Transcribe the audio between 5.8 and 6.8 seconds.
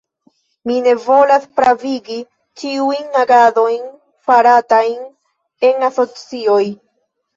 asocioj.